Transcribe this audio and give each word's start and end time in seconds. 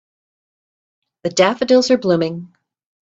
The 1.21 1.29
daffodils 1.29 1.91
are 1.91 1.97
blooming. 1.99 2.55